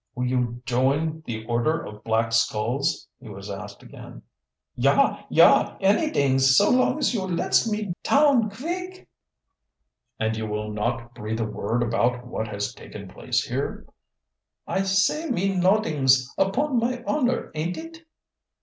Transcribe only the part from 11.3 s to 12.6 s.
a word about what